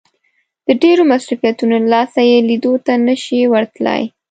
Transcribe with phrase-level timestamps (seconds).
[0.67, 4.03] د ډېرو مصروفيتونو له لاسه يې ليدو ته نه شي ورتلای.